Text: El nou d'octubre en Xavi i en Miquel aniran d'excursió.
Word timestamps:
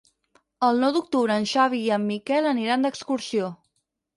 El 0.67 0.79
nou 0.83 0.95
d'octubre 0.95 1.35
en 1.41 1.45
Xavi 1.51 1.81
i 1.89 1.93
en 1.99 2.07
Miquel 2.09 2.51
aniran 2.53 2.89
d'excursió. 2.89 3.53